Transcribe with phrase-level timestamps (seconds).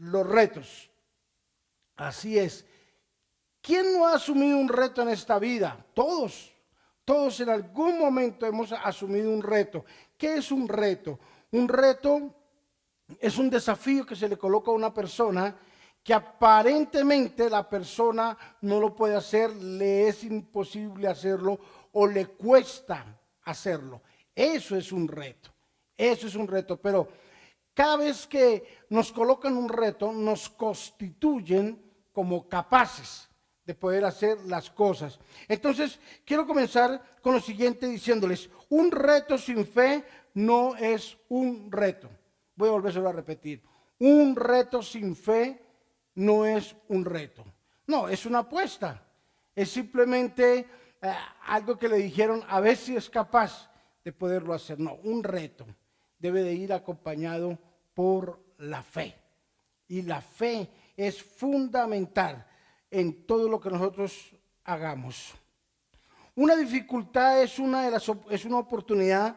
[0.00, 0.90] los retos.
[1.96, 2.64] Así es.
[3.60, 5.84] ¿Quién no ha asumido un reto en esta vida?
[5.94, 6.54] Todos.
[7.04, 9.84] Todos en algún momento hemos asumido un reto.
[10.16, 11.18] ¿Qué es un reto?
[11.52, 12.34] Un reto
[13.18, 15.56] es un desafío que se le coloca a una persona
[16.02, 21.58] que aparentemente la persona no lo puede hacer, le es imposible hacerlo
[21.92, 24.00] o le cuesta hacerlo.
[24.34, 25.50] Eso es un reto,
[25.96, 27.06] eso es un reto, pero
[27.74, 31.80] cada vez que nos colocan un reto, nos constituyen
[32.12, 33.28] como capaces
[33.64, 35.18] de poder hacer las cosas.
[35.48, 42.08] Entonces, quiero comenzar con lo siguiente diciéndoles, un reto sin fe no es un reto.
[42.56, 43.62] Voy a volver a repetir.
[43.98, 45.62] Un reto sin fe
[46.16, 47.44] no es un reto.
[47.86, 49.02] No, es una apuesta.
[49.54, 50.66] Es simplemente
[51.00, 51.14] eh,
[51.46, 53.70] algo que le dijeron a ver si es capaz
[54.04, 54.78] de poderlo hacer.
[54.78, 55.66] No, un reto
[56.20, 57.58] debe de ir acompañado
[57.94, 59.16] por la fe.
[59.88, 62.46] Y la fe es fundamental
[62.90, 65.34] en todo lo que nosotros hagamos.
[66.36, 69.36] Una dificultad es una, de las, es una oportunidad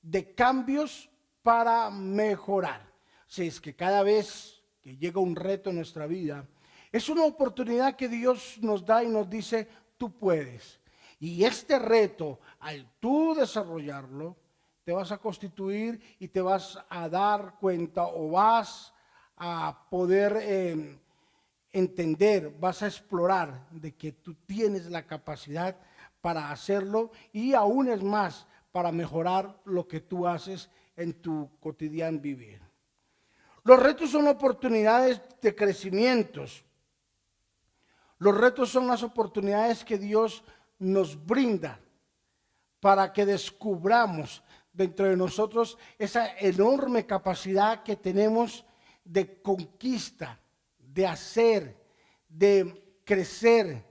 [0.00, 1.10] de cambios
[1.42, 2.80] para mejorar.
[3.26, 6.46] Si es que cada vez que llega un reto en nuestra vida,
[6.92, 10.80] es una oportunidad que Dios nos da y nos dice, tú puedes.
[11.18, 14.36] Y este reto, al tú desarrollarlo,
[14.84, 18.92] te vas a constituir y te vas a dar cuenta o vas
[19.36, 20.98] a poder em,
[21.72, 25.76] entender, vas a explorar de que tú tienes la capacidad
[26.20, 32.18] para hacerlo y aún es más, para mejorar lo que tú haces en tu cotidiano
[32.20, 32.60] vivir.
[33.62, 36.64] Los retos son oportunidades de crecimientos.
[38.18, 40.44] Los retos son las oportunidades que Dios
[40.78, 41.80] nos brinda
[42.80, 44.42] para que descubramos
[44.74, 48.66] dentro de nosotros esa enorme capacidad que tenemos
[49.04, 50.38] de conquista,
[50.78, 51.76] de hacer,
[52.28, 53.82] de crecer,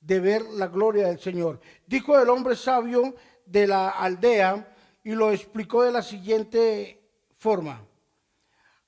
[0.00, 1.60] de ver la gloria del Señor.
[1.86, 3.14] Dijo el hombre sabio
[3.46, 4.74] de la aldea,
[5.04, 6.98] y lo explicó de la siguiente
[7.36, 7.86] forma.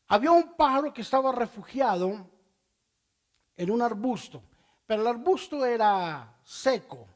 [0.08, 2.26] Había un pájaro que estaba refugiado
[3.56, 4.42] en un arbusto,
[4.86, 7.06] pero el arbusto era seco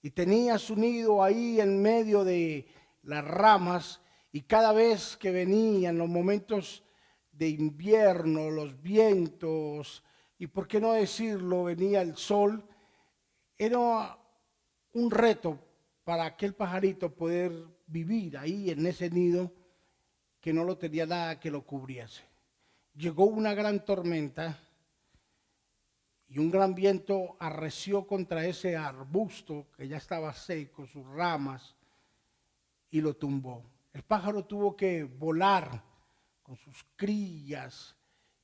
[0.00, 2.66] y tenía su nido ahí en medio de
[3.04, 4.00] las ramas
[4.32, 6.84] y cada vez que venían los momentos
[7.32, 10.02] de invierno, los vientos
[10.38, 12.64] y por qué no decirlo, venía el sol,
[13.56, 14.18] era
[14.92, 15.58] un reto
[16.04, 17.52] para aquel pajarito poder
[17.86, 19.52] vivir ahí en ese nido
[20.40, 22.22] que no lo tenía nada que lo cubriese.
[22.94, 24.58] Llegó una gran tormenta
[26.28, 31.76] y un gran viento arreció contra ese arbusto que ya estaba seco, sus ramas,
[32.94, 33.62] y lo tumbó.
[33.92, 35.84] El pájaro tuvo que volar
[36.42, 37.96] con sus crías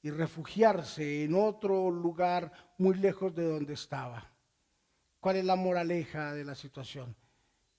[0.03, 4.31] y refugiarse en otro lugar muy lejos de donde estaba.
[5.21, 7.17] ¿Cuál es la moraleja de la situación?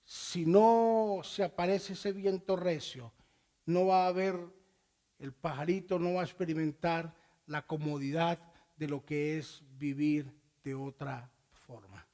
[0.04, 3.14] si no se aparece ese viento recio,
[3.66, 4.36] no va a haber,
[5.18, 7.14] el pajarito no va a experimentar
[7.46, 8.38] la comodidad
[8.76, 10.30] de lo que es vivir
[10.64, 11.30] de otra
[11.66, 12.06] forma.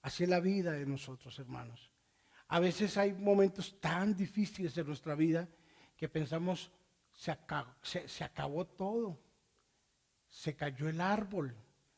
[0.00, 1.91] Así es la vida de nosotros, hermanos.
[2.52, 5.48] A veces hay momentos tan difíciles en nuestra vida
[5.96, 6.70] que pensamos,
[7.10, 9.18] se acabó, se acabó todo,
[10.28, 11.54] se cayó el árbol,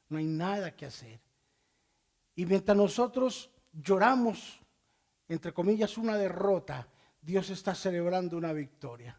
[0.09, 1.21] no hay nada que hacer.
[2.37, 4.61] Y mientras nosotros lloramos
[5.29, 6.89] entre comillas, una derrota,
[7.21, 9.19] Dios está celebrando una victoria.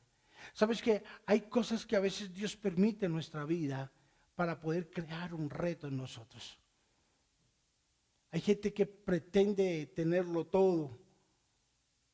[0.53, 3.91] Sabes que hay cosas que a veces Dios permite en nuestra vida
[4.35, 6.59] para poder crear un reto en nosotros.
[8.31, 11.04] Hay gente que pretende tenerlo todo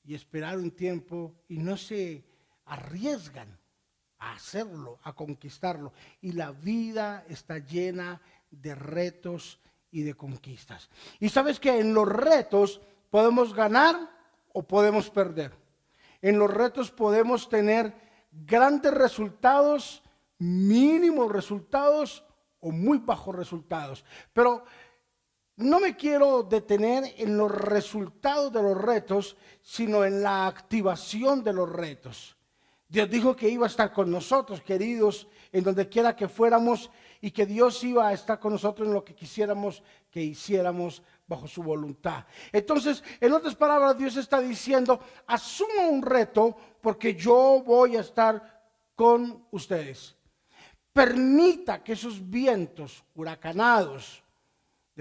[0.03, 2.23] y esperar un tiempo y no se
[2.66, 3.57] arriesgan
[4.19, 5.94] a hacerlo, a conquistarlo.
[6.22, 9.59] Y la vida está llena de retos
[9.91, 10.89] y de conquistas.
[11.19, 12.81] Y sabes que en los retos
[13.12, 14.09] Podemos ganar
[14.53, 15.51] o podemos perder.
[16.22, 17.94] En los retos podemos tener
[18.31, 20.01] grandes resultados,
[20.39, 22.24] mínimos resultados
[22.62, 24.06] o muy bajos resultados.
[24.31, 24.63] Pero
[25.57, 31.53] no me quiero detener en los resultados de los retos, sino en la activación de
[31.53, 32.36] los retos.
[32.88, 37.31] Dios dijo que iba a estar con nosotros, queridos, en donde quiera que fuéramos, y
[37.31, 41.62] que Dios iba a estar con nosotros en lo que quisiéramos que hiciéramos bajo su
[41.63, 42.25] voluntad.
[42.51, 48.62] Entonces, en otras palabras, Dios está diciendo, asuma un reto porque yo voy a estar
[48.95, 50.15] con ustedes.
[50.92, 54.20] Permita que esos vientos huracanados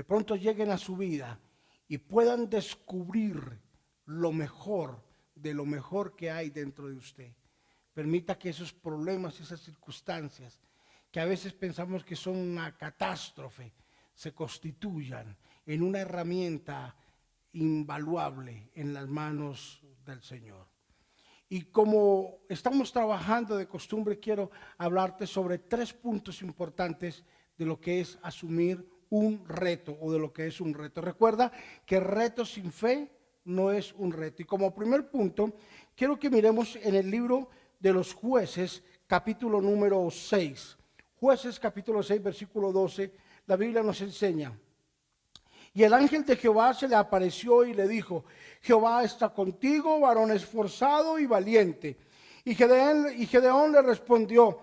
[0.01, 1.39] de pronto lleguen a su vida
[1.87, 3.61] y puedan descubrir
[4.07, 5.05] lo mejor
[5.35, 7.35] de lo mejor que hay dentro de usted.
[7.93, 10.59] Permita que esos problemas, esas circunstancias
[11.11, 13.75] que a veces pensamos que son una catástrofe,
[14.15, 15.37] se constituyan
[15.67, 16.97] en una herramienta
[17.53, 20.67] invaluable en las manos del Señor.
[21.47, 27.23] Y como estamos trabajando de costumbre, quiero hablarte sobre tres puntos importantes
[27.59, 31.01] de lo que es asumir un reto o de lo que es un reto.
[31.01, 31.53] Recuerda
[31.85, 33.11] que reto sin fe
[33.45, 34.43] no es un reto.
[34.43, 35.53] Y como primer punto,
[35.95, 37.49] quiero que miremos en el libro
[37.79, 40.77] de los jueces, capítulo número 6.
[41.17, 43.13] Jueces, capítulo 6, versículo 12,
[43.47, 44.57] la Biblia nos enseña.
[45.73, 48.25] Y el ángel de Jehová se le apareció y le dijo,
[48.61, 51.97] Jehová está contigo, varón esforzado y valiente.
[52.45, 54.59] Y Gedeón, y Gedeón le respondió,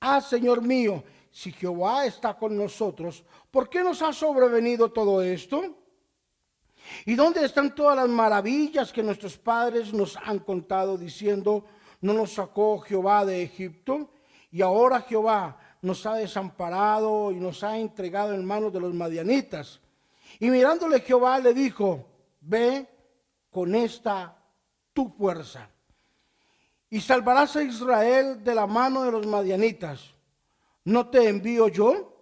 [0.00, 5.76] ah, Señor mío, si Jehová está con nosotros, ¿por qué nos ha sobrevenido todo esto?
[7.06, 11.64] ¿Y dónde están todas las maravillas que nuestros padres nos han contado diciendo,
[12.02, 14.10] no nos sacó Jehová de Egipto?
[14.50, 19.80] Y ahora Jehová nos ha desamparado y nos ha entregado en manos de los madianitas.
[20.38, 22.06] Y mirándole Jehová le dijo,
[22.40, 22.86] ve
[23.50, 24.36] con esta
[24.92, 25.70] tu fuerza
[26.90, 30.14] y salvarás a Israel de la mano de los madianitas.
[30.84, 32.12] ¿No te envío yo?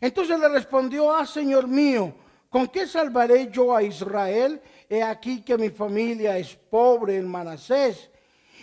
[0.00, 2.14] Entonces le respondió, ah, Señor mío,
[2.48, 4.60] ¿con qué salvaré yo a Israel?
[4.88, 8.10] He aquí que mi familia es pobre en Manasés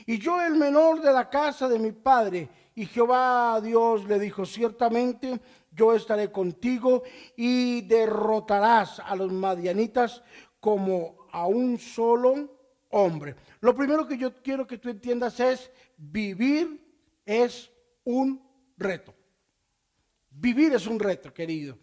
[0.06, 2.50] y yo el menor de la casa de mi padre.
[2.74, 5.40] Y Jehová Dios le dijo, ciertamente
[5.72, 7.04] yo estaré contigo
[7.36, 10.24] y derrotarás a los madianitas
[10.60, 12.58] como a un solo
[12.90, 13.36] hombre.
[13.62, 16.84] Lo primero que yo quiero que tú entiendas es, vivir
[17.26, 17.70] es
[18.04, 18.42] un
[18.78, 19.19] reto.
[20.40, 21.78] Vivir es un reto, querido.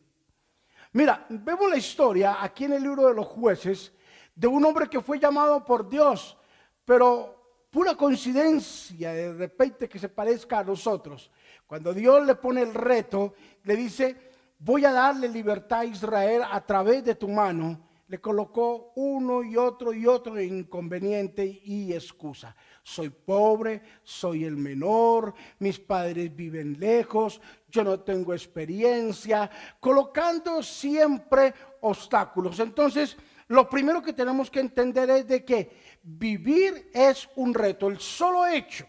[0.93, 3.93] Mira, vemos la historia aquí en el libro de los jueces
[4.35, 6.39] de un hombre que fue llamado por Dios,
[6.83, 11.31] pero pura coincidencia de repente que se parezca a nosotros.
[11.67, 16.65] Cuando Dios le pone el reto, le dice, voy a darle libertad a Israel a
[16.65, 22.57] través de tu mano, le colocó uno y otro y otro inconveniente y excusa.
[22.89, 29.51] Soy pobre, soy el menor, mis padres viven lejos, yo no tengo experiencia,
[29.81, 32.61] colocando siempre obstáculos.
[32.61, 33.17] Entonces,
[33.49, 37.89] lo primero que tenemos que entender es de que vivir es un reto.
[37.89, 38.87] El solo hecho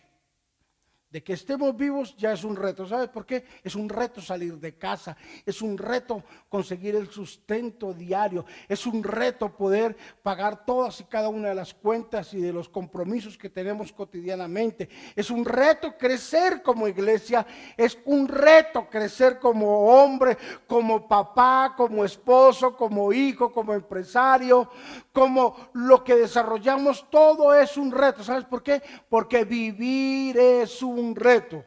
[1.10, 2.86] de que estemos vivos ya es un reto.
[2.86, 3.46] ¿Sabes por qué?
[3.64, 5.16] Es un reto salir de casa,
[5.46, 11.30] es un reto conseguir el sustento diario, es un reto poder pagar todas y cada
[11.30, 14.90] una de las cuentas y de los compromisos que tenemos cotidianamente.
[15.16, 17.46] Es un reto crecer como iglesia,
[17.78, 20.38] es un reto crecer como hombre,
[20.68, 24.70] como papá, como esposo, como hijo, como empresario,
[25.14, 28.24] como lo que desarrollamos, todo es un reto.
[28.24, 28.82] ¿Sabes por qué?
[29.10, 31.64] Porque vivir es un un reto.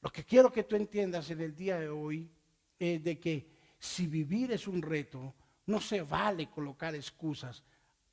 [0.00, 2.28] Lo que quiero que tú entiendas en el día de hoy
[2.78, 3.46] es de que
[3.78, 5.34] si vivir es un reto,
[5.66, 7.62] no se vale colocar excusas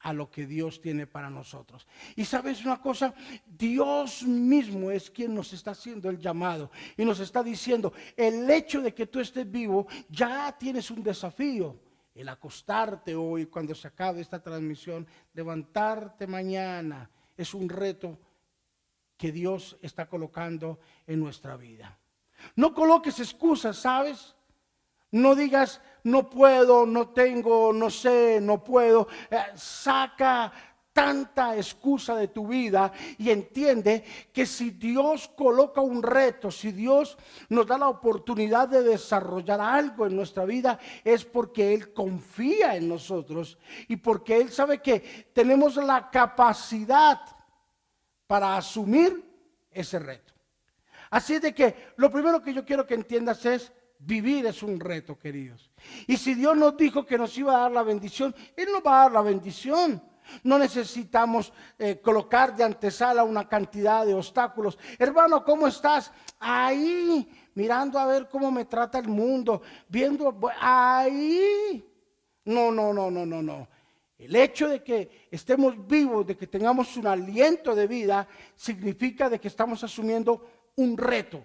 [0.02, 1.86] a lo que Dios tiene para nosotros.
[2.16, 3.14] Y sabes una cosa,
[3.46, 8.82] Dios mismo es quien nos está haciendo el llamado y nos está diciendo, el hecho
[8.82, 11.80] de que tú estés vivo, ya tienes un desafío.
[12.16, 18.18] El acostarte hoy cuando se acabe esta transmisión, levantarte mañana, es un reto
[19.20, 22.00] que Dios está colocando en nuestra vida.
[22.56, 24.34] No coloques excusas, ¿sabes?
[25.12, 29.10] No digas, no puedo, no tengo, no sé, no puedo.
[29.30, 30.54] Eh, saca
[30.94, 37.18] tanta excusa de tu vida y entiende que si Dios coloca un reto, si Dios
[37.50, 42.88] nos da la oportunidad de desarrollar algo en nuestra vida, es porque Él confía en
[42.88, 43.58] nosotros
[43.90, 47.20] y porque Él sabe que tenemos la capacidad
[48.30, 49.26] para asumir
[49.72, 50.36] ese reto.
[51.10, 55.18] Así de que lo primero que yo quiero que entiendas es, vivir es un reto,
[55.18, 55.72] queridos.
[56.06, 59.00] Y si Dios nos dijo que nos iba a dar la bendición, Él nos va
[59.00, 60.00] a dar la bendición.
[60.44, 64.78] No necesitamos eh, colocar de antesala una cantidad de obstáculos.
[65.00, 66.12] Hermano, ¿cómo estás?
[66.40, 71.84] Ahí, mirando a ver cómo me trata el mundo, viendo ahí.
[72.46, 73.68] No, no, no, no, no, no.
[74.20, 79.40] El hecho de que estemos vivos, de que tengamos un aliento de vida, significa de
[79.40, 80.46] que estamos asumiendo
[80.76, 81.42] un reto.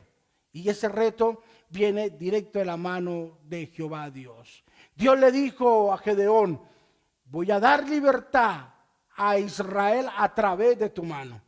[0.53, 4.65] Y ese reto viene directo de la mano de Jehová Dios.
[4.97, 6.61] Dios le dijo a Gedeón,
[7.27, 8.75] voy a dar libertad
[9.17, 11.41] a Israel a través de tu mano.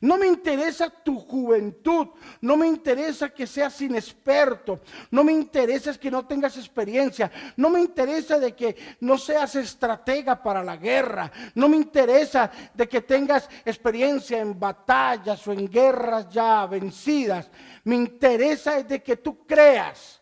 [0.00, 2.08] No me interesa tu juventud,
[2.40, 7.80] no me interesa que seas inexperto, no me interesa que no tengas experiencia, no me
[7.80, 13.48] interesa de que no seas estratega para la guerra, no me interesa de que tengas
[13.64, 17.50] experiencia en batallas o en guerras ya vencidas,
[17.84, 20.20] me interesa de que tú creas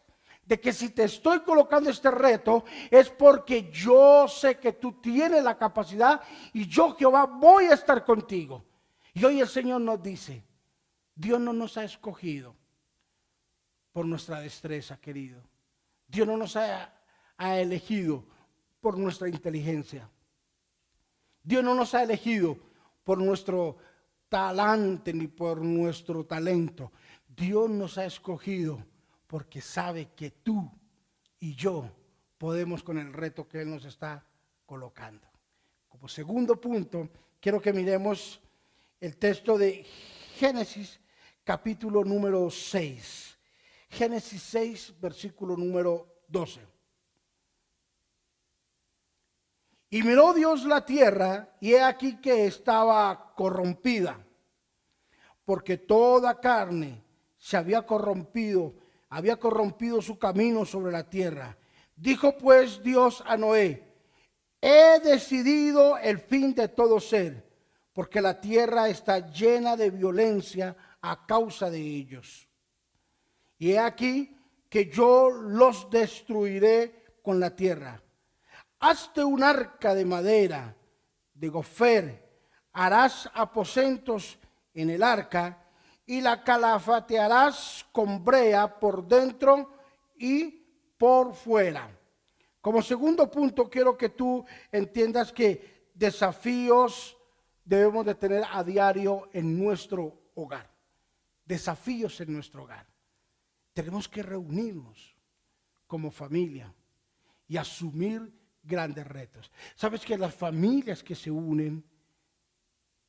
[0.48, 5.44] de que si te estoy colocando este reto es porque yo sé que tú tienes
[5.44, 6.22] la capacidad
[6.54, 8.64] y yo Jehová voy a estar contigo.
[9.18, 10.44] Y hoy el Señor nos dice,
[11.12, 12.54] Dios no nos ha escogido
[13.90, 15.42] por nuestra destreza, querido.
[16.06, 16.94] Dios no nos ha,
[17.36, 18.24] elegido
[18.80, 20.08] por nuestra inteligencia.
[21.42, 22.58] Dios no nos ha elegido
[23.02, 23.78] por nuestro
[24.28, 26.92] talante ni por nuestro talento.
[27.26, 28.84] Dios nos ha escogido
[29.26, 30.70] porque sabe que tú
[31.40, 31.90] y yo
[32.38, 34.24] podemos con el reto que Él nos está
[34.64, 35.26] colocando.
[35.88, 37.08] Como segundo punto,
[37.40, 38.40] quiero que miremos
[39.00, 39.84] el texto de
[40.36, 41.00] Génesis
[41.44, 43.38] capítulo número 6.
[43.90, 46.60] Génesis 6, versículo número 12.
[49.90, 54.22] Y miró Dios la tierra y he aquí que estaba corrompida,
[55.44, 57.02] porque toda carne
[57.38, 58.74] se había corrompido,
[59.08, 61.56] había corrompido su camino sobre la tierra.
[61.96, 63.82] Dijo pues Dios a Noé,
[64.60, 67.47] he decidido el fin de todo ser
[67.98, 72.48] porque la tierra está llena de violencia a causa de ellos.
[73.58, 74.38] Y he aquí
[74.70, 78.00] que yo los destruiré con la tierra.
[78.78, 80.76] Hazte un arca de madera,
[81.34, 82.24] de gofer,
[82.72, 84.38] harás aposentos
[84.74, 85.66] en el arca
[86.06, 89.72] y la calafatearás con brea por dentro
[90.16, 90.50] y
[90.96, 91.90] por fuera.
[92.60, 97.17] Como segundo punto, quiero que tú entiendas que desafíos
[97.68, 100.70] debemos de tener a diario en nuestro hogar.
[101.44, 102.86] Desafíos en nuestro hogar.
[103.74, 105.14] Tenemos que reunirnos
[105.86, 106.74] como familia
[107.46, 108.32] y asumir
[108.62, 109.52] grandes retos.
[109.74, 111.84] Sabes que las familias que se unen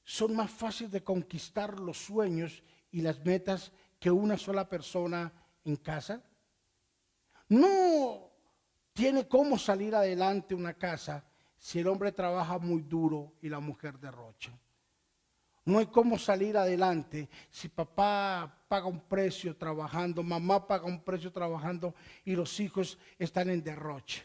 [0.03, 2.61] son más fáciles de conquistar los sueños
[2.91, 5.31] y las metas que una sola persona
[5.63, 6.21] en casa.
[7.47, 8.29] No
[8.91, 11.28] tiene cómo salir adelante una casa
[11.59, 14.57] si el hombre trabaja muy duro y la mujer derrocha.
[15.65, 21.31] No hay cómo salir adelante si papá paga un precio trabajando, mamá paga un precio
[21.31, 21.93] trabajando
[22.25, 24.23] y los hijos están en derroche.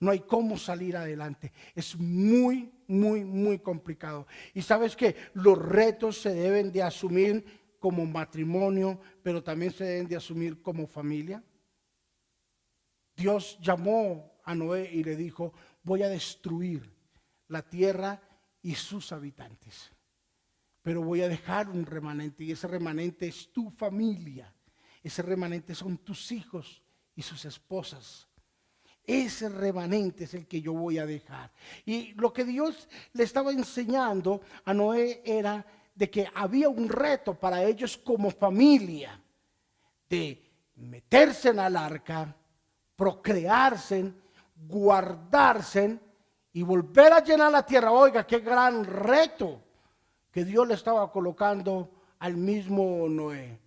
[0.00, 1.52] No hay cómo salir adelante.
[1.74, 4.26] Es muy, muy, muy complicado.
[4.54, 7.44] Y sabes que los retos se deben de asumir
[7.78, 11.44] como matrimonio, pero también se deben de asumir como familia.
[13.14, 16.90] Dios llamó a Noé y le dijo, voy a destruir
[17.48, 18.20] la tierra
[18.62, 19.90] y sus habitantes.
[20.82, 24.52] Pero voy a dejar un remanente y ese remanente es tu familia.
[25.02, 26.82] Ese remanente son tus hijos
[27.14, 28.28] y sus esposas.
[29.06, 31.52] Ese remanente es el que yo voy a dejar.
[31.84, 37.38] Y lo que Dios le estaba enseñando a Noé era de que había un reto
[37.38, 39.20] para ellos como familia
[40.08, 42.34] de meterse en el arca,
[42.96, 44.12] procrearse,
[44.66, 45.98] guardarse
[46.52, 47.92] y volver a llenar la tierra.
[47.92, 49.60] Oiga, qué gran reto
[50.30, 53.58] que Dios le estaba colocando al mismo Noé.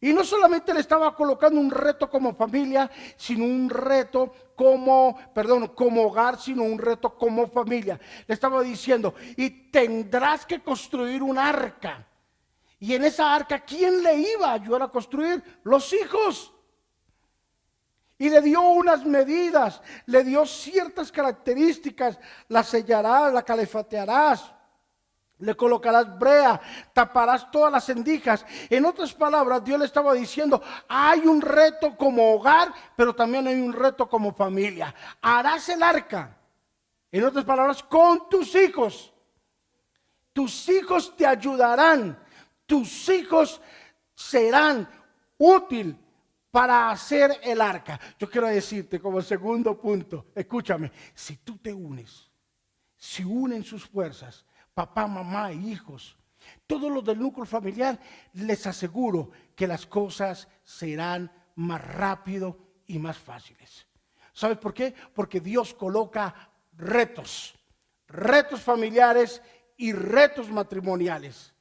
[0.00, 5.68] Y no solamente le estaba colocando un reto como familia, sino un reto como, perdón,
[5.68, 7.98] como hogar, sino un reto como familia.
[8.26, 12.06] Le estaba diciendo, y tendrás que construir un arca.
[12.78, 15.42] Y en esa arca, ¿quién le iba a ayudar a construir?
[15.64, 16.54] Los hijos.
[18.18, 24.52] Y le dio unas medidas, le dio ciertas características, la sellarás, la calefatearás,
[25.38, 26.60] le colocarás brea,
[26.92, 28.44] taparás todas las endijas.
[28.68, 33.60] En otras palabras, Dios le estaba diciendo, hay un reto como hogar, pero también hay
[33.60, 34.92] un reto como familia.
[35.22, 36.36] Harás el arca.
[37.12, 39.12] En otras palabras, con tus hijos.
[40.32, 42.18] Tus hijos te ayudarán.
[42.66, 43.60] Tus hijos
[44.14, 44.88] serán
[45.38, 45.96] útil
[46.58, 48.00] para hacer el arca.
[48.18, 52.28] Yo quiero decirte como segundo punto, escúchame, si tú te unes,
[52.96, 56.18] si unen sus fuerzas, papá, mamá, hijos,
[56.66, 57.96] todos los del núcleo familiar,
[58.32, 63.86] les aseguro que las cosas serán más rápido y más fáciles.
[64.32, 64.92] ¿Sabes por qué?
[65.14, 67.54] Porque Dios coloca retos,
[68.08, 69.40] retos familiares
[69.76, 71.54] y retos matrimoniales.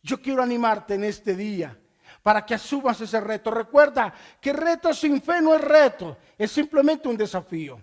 [0.00, 1.76] Yo quiero animarte en este día
[2.24, 3.50] para que asumas ese reto.
[3.50, 7.78] Recuerda que reto sin fe no es reto, es simplemente un desafío.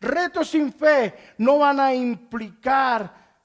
[0.00, 3.38] Retos sin fe no van a implicar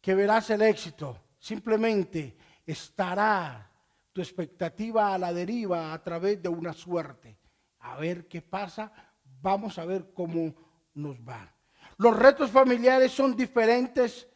[0.00, 3.68] que verás el éxito, simplemente estará
[4.12, 7.36] tu expectativa a la deriva a través de una suerte.
[7.80, 8.92] A ver qué pasa,
[9.42, 10.54] vamos a ver cómo
[10.94, 11.52] nos va.
[11.96, 14.28] Los retos familiares son diferentes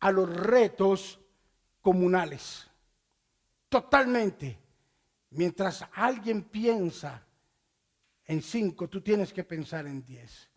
[0.00, 1.20] a los retos
[1.82, 2.70] comunales.
[3.68, 4.61] Totalmente.
[5.32, 7.26] Mientras alguien piensa
[8.26, 10.50] en cinco, tú tienes que pensar en diez.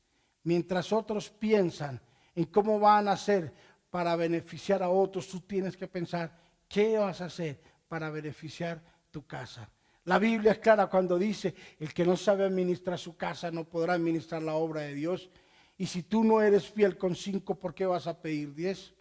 [0.44, 2.02] Mientras otros piensan
[2.36, 3.54] en cómo van a hacer
[3.90, 9.26] para beneficiar a otros, tú tienes que pensar qué vas a hacer para beneficiar tu
[9.26, 9.70] casa.
[10.04, 13.94] La Biblia es clara cuando dice, el que no sabe administrar su casa no podrá
[13.94, 15.30] administrar la obra de Dios.
[15.78, 18.94] Y si tú no eres fiel con cinco, ¿por qué vas a pedir diez?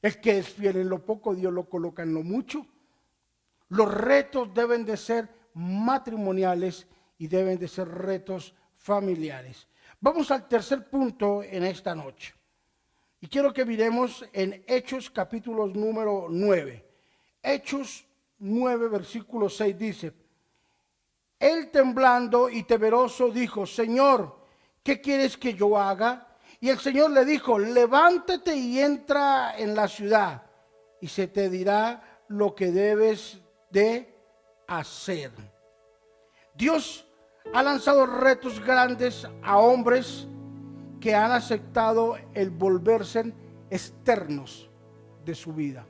[0.00, 2.66] El que es fiel en lo poco, Dios lo coloca en lo mucho.
[3.68, 6.86] Los retos deben de ser matrimoniales
[7.18, 9.66] y deben de ser retos familiares.
[10.00, 12.34] Vamos al tercer punto en esta noche.
[13.20, 16.84] Y quiero que miremos en Hechos capítulos número 9.
[17.42, 18.06] Hechos
[18.38, 20.12] 9, versículo 6 dice,
[21.38, 24.38] Él temblando y temeroso dijo, Señor,
[24.82, 26.36] ¿qué quieres que yo haga?
[26.60, 30.42] Y el Señor le dijo, levántate y entra en la ciudad
[31.00, 34.14] y se te dirá lo que debes de
[34.66, 35.30] hacer.
[36.54, 37.06] Dios
[37.52, 40.26] ha lanzado retos grandes a hombres
[41.00, 43.32] que han aceptado el volverse
[43.70, 44.68] externos
[45.24, 45.86] de su vida.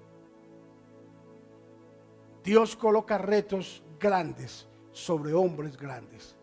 [2.44, 6.36] Dios coloca retos grandes sobre hombres grandes.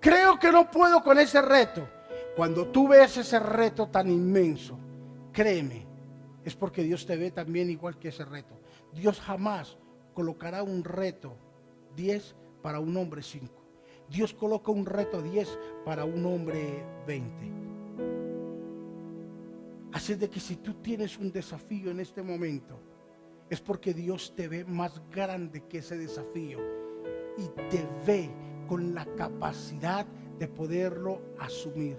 [0.00, 1.88] Creo que no puedo con ese reto.
[2.36, 4.78] Cuando tú ves ese reto tan inmenso,
[5.32, 5.86] créeme,
[6.44, 8.58] es porque Dios te ve también igual que ese reto.
[8.92, 9.76] Dios jamás
[10.12, 11.36] colocará un reto
[11.96, 13.62] 10 para un hombre 5.
[14.08, 17.52] Dios coloca un reto 10 para un hombre 20.
[19.92, 22.78] Así de que si tú tienes un desafío en este momento,
[23.50, 26.58] es porque Dios te ve más grande que ese desafío
[27.36, 28.30] y te ve
[28.66, 30.06] con la capacidad
[30.38, 31.98] de poderlo asumir.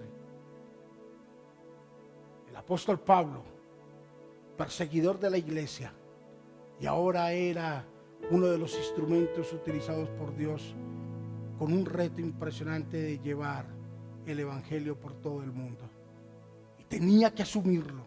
[2.50, 3.43] El apóstol Pablo,
[4.58, 5.93] perseguidor de la iglesia,
[6.79, 7.86] y ahora era
[8.32, 10.75] uno de los instrumentos utilizados por Dios
[11.58, 13.65] con un reto impresionante de llevar
[14.25, 15.83] el Evangelio por todo el mundo.
[16.79, 18.03] Y tenía que asumirlo.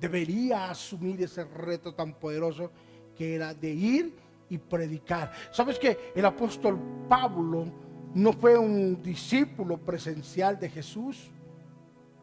[0.00, 2.70] Debería asumir ese reto tan poderoso
[3.16, 4.16] que era de ir
[4.48, 5.32] y predicar.
[5.52, 7.66] ¿Sabes que el apóstol Pablo
[8.14, 11.30] no fue un discípulo presencial de Jesús?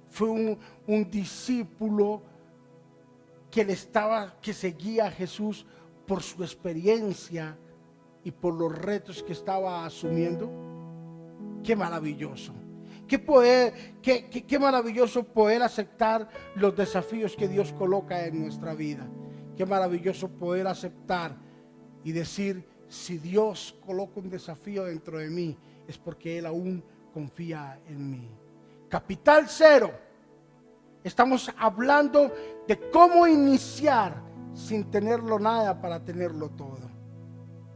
[0.10, 2.22] Fue un, un discípulo
[3.52, 5.66] que le estaba, que seguía a Jesús
[6.08, 7.58] por su experiencia
[8.24, 10.50] y por los retos que estaba asumiendo.
[11.64, 12.54] Qué maravilloso.
[13.08, 19.08] Qué, poder, qué, qué, maravilloso poder aceptar los desafíos que Dios coloca en nuestra vida.
[19.56, 21.38] Qué maravilloso poder aceptar
[22.04, 27.80] y decir, si Dios coloca un desafío dentro de mí, es porque Él aún confía
[27.88, 28.30] en mí.
[28.90, 29.92] Capital cero.
[31.04, 32.34] Estamos hablando
[32.68, 34.27] de cómo iniciar
[34.58, 36.90] sin tenerlo nada para tenerlo todo.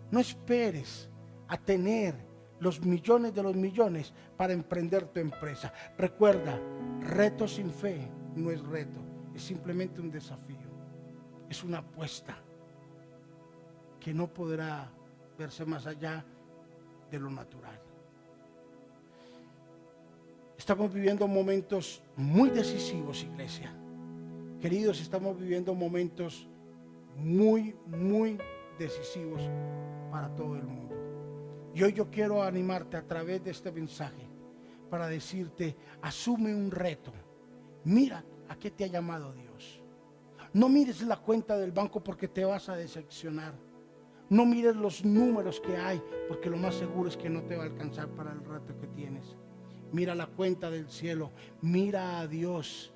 [0.10, 1.08] No esperes
[1.48, 2.16] a tener
[2.60, 5.72] los millones de los millones para emprender tu empresa.
[5.96, 6.60] Recuerda,
[7.02, 9.00] reto sin fe no es reto,
[9.36, 10.58] es simplemente un desafío.
[11.48, 12.36] Es una apuesta
[14.00, 14.92] que no podrá
[15.38, 16.26] verse más allá
[17.12, 17.80] de lo natural.
[20.58, 23.72] Estamos viviendo momentos muy decisivos, iglesia.
[24.60, 26.48] Queridos, estamos viviendo momentos
[27.22, 28.38] muy, muy
[28.78, 29.42] decisivos
[30.12, 30.96] para todo el mundo.
[31.74, 34.28] Y hoy yo quiero animarte a través de este mensaje
[34.90, 37.14] para decirte, asume un reto.
[37.86, 39.82] Mira a qué te ha llamado Dios.
[40.54, 43.54] No mires la cuenta del banco porque te vas a decepcionar.
[44.30, 47.64] No mires los números que hay porque lo más seguro es que no te va
[47.64, 49.38] a alcanzar para el rato que tienes.
[49.94, 51.32] Mira la cuenta del cielo.
[51.62, 52.91] Mira a Dios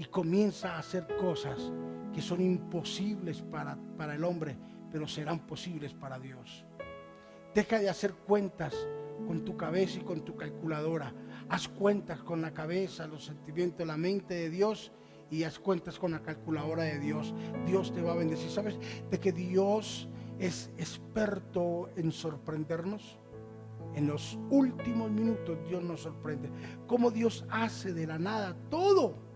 [0.00, 1.70] y comienza a hacer cosas
[2.14, 4.56] que son imposibles para, para el hombre,
[4.90, 6.64] pero serán posibles para Dios.
[7.54, 8.74] Deja de hacer cuentas
[9.26, 11.12] con tu cabeza y con tu calculadora.
[11.50, 14.90] Haz cuentas con la cabeza, los sentimientos, la mente de Dios
[15.30, 17.34] y haz cuentas con la calculadora de Dios.
[17.66, 18.50] Dios te va a bendecir.
[18.50, 18.78] ¿Sabes
[19.10, 20.08] de que Dios
[20.38, 23.18] es experto en sorprendernos?
[23.94, 26.48] En los últimos minutos Dios nos sorprende.
[26.86, 29.29] Cómo Dios hace de la nada todo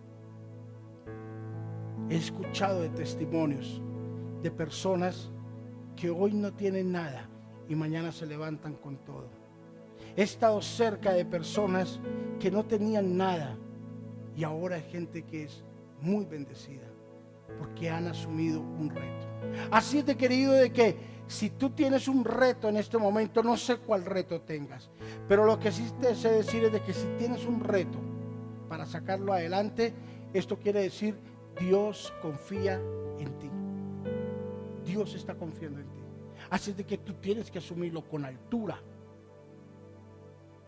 [2.11, 3.81] He escuchado de testimonios
[4.43, 5.31] de personas
[5.97, 7.29] que hoy no tienen nada
[7.69, 9.29] y mañana se levantan con todo.
[10.17, 11.99] He estado cerca de personas
[12.39, 13.57] que no tenían nada
[14.37, 15.65] y ahora hay gente que es
[16.01, 16.95] muy bendecida.
[17.59, 19.27] porque han asumido un reto.
[19.71, 23.77] Así de querido de que si tú tienes un reto en este momento, no sé
[23.77, 24.91] cuál reto tengas,
[25.29, 27.99] pero lo que sí te sé decir es de que si tienes un reto
[28.69, 29.95] para sacarlo adelante,
[30.33, 31.17] esto quiere decir
[31.59, 32.81] Dios confía
[33.19, 33.51] en ti.
[34.85, 36.01] Dios está confiando en ti.
[36.51, 38.79] Así de que tú tienes que asumirlo con altura,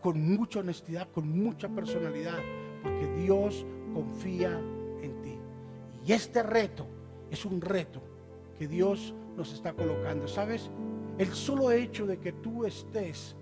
[0.01, 2.39] con mucha honestidad, con mucha personalidad,
[2.81, 4.59] porque Dios confía
[5.01, 5.37] en ti.
[6.05, 6.87] Y este reto
[7.29, 8.01] es un reto
[8.57, 10.27] que Dios nos está colocando.
[10.27, 10.69] ¿Sabes?
[11.17, 13.35] El solo hecho de que tú estés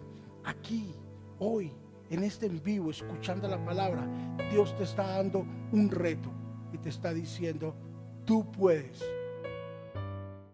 [0.43, 0.93] aquí,
[1.39, 1.71] hoy,
[2.09, 4.07] en este en vivo, escuchando la palabra,
[4.51, 6.29] Dios te está dando un reto
[6.75, 7.75] y te está diciendo,
[8.25, 9.03] tú puedes